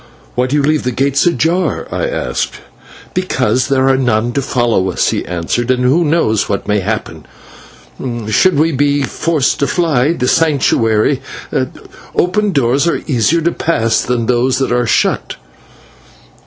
"Why 0.33 0.47
do 0.47 0.55
you 0.55 0.63
leave 0.63 0.81
the 0.81 0.89
gates 0.91 1.27
ajar?" 1.27 1.87
I 1.91 2.07
asked. 2.09 2.55
"Because 3.13 3.67
there 3.67 3.87
are 3.87 3.97
none 3.97 4.31
to 4.33 4.41
follow 4.41 4.89
us," 4.89 5.09
he 5.09 5.23
answered, 5.23 5.69
"and 5.69 5.83
who 5.83 6.03
knows 6.03 6.49
what 6.49 6.67
may 6.67 6.79
happen. 6.79 7.27
Should 8.27 8.57
we 8.57 8.71
be 8.71 9.03
forced 9.03 9.59
to 9.59 9.67
fly 9.67 10.13
the 10.13 10.27
Sanctuary, 10.27 11.21
open 12.15 12.51
doors 12.51 12.87
are 12.87 13.03
easier 13.05 13.41
to 13.41 13.51
pass 13.51 14.01
than 14.01 14.25
those 14.25 14.57
that 14.57 14.71
are 14.71 14.87
shut." 14.87 15.35